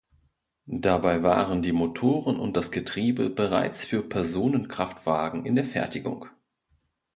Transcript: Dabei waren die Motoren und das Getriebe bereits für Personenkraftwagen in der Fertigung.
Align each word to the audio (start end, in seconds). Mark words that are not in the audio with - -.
Dabei 0.65 1.21
waren 1.21 1.61
die 1.61 1.73
Motoren 1.73 2.39
und 2.39 2.57
das 2.57 2.71
Getriebe 2.71 3.29
bereits 3.29 3.85
für 3.85 4.01
Personenkraftwagen 4.01 5.45
in 5.45 5.53
der 5.53 5.63
Fertigung. 5.63 6.25